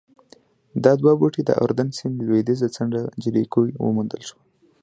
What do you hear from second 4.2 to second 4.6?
شول